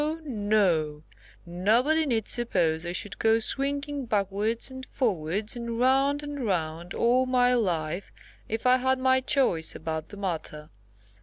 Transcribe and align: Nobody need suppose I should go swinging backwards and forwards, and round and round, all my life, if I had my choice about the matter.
Nobody 1.45 2.07
need 2.07 2.27
suppose 2.27 2.87
I 2.87 2.91
should 2.91 3.19
go 3.19 3.37
swinging 3.37 4.07
backwards 4.07 4.71
and 4.71 4.83
forwards, 4.87 5.55
and 5.55 5.79
round 5.79 6.23
and 6.23 6.43
round, 6.43 6.95
all 6.95 7.27
my 7.27 7.53
life, 7.53 8.11
if 8.49 8.65
I 8.65 8.77
had 8.77 8.97
my 8.97 9.21
choice 9.21 9.75
about 9.75 10.09
the 10.09 10.17
matter. 10.17 10.71